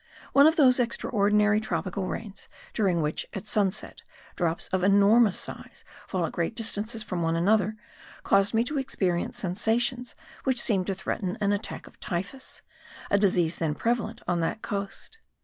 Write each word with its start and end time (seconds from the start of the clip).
One 0.33 0.47
of 0.47 0.55
those 0.55 0.79
extraordinary 0.79 1.59
tropical 1.61 2.07
rains 2.07 2.49
during 2.73 3.03
which, 3.03 3.27
at 3.35 3.45
sunset, 3.45 4.01
drops 4.35 4.67
of 4.69 4.83
enormous 4.83 5.37
size 5.37 5.85
fall 6.07 6.25
at 6.25 6.31
great 6.31 6.55
distances 6.55 7.03
from 7.03 7.21
one 7.21 7.35
another, 7.35 7.75
caused 8.23 8.51
me 8.55 8.63
to 8.63 8.79
experience 8.79 9.37
sensations 9.37 10.15
which 10.43 10.59
seemed 10.59 10.87
to 10.87 10.95
threaten 10.95 11.37
an 11.39 11.53
attack 11.53 11.85
of 11.85 11.99
typhus, 11.99 12.63
a 13.11 13.19
disease 13.19 13.57
then 13.57 13.75
prevalent 13.75 14.23
on 14.27 14.39
that 14.39 14.63
coast. 14.63 15.19